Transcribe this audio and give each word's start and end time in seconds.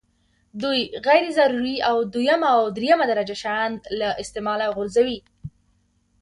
دوی 0.61 0.81
غیر 1.07 1.25
ضروري 1.37 1.77
او 1.89 1.97
دویمه 2.13 2.49
او 2.57 2.63
درېمه 2.77 3.05
درجه 3.11 3.35
شیان 3.43 3.71
له 3.99 4.09
استعماله 4.21 4.67
غورځوي. 4.75 5.19